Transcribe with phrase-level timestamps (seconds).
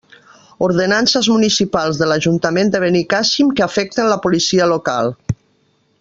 [0.67, 5.13] Ordenances municipals de l'ajuntament de Benicàssim que afecten la Policia Local.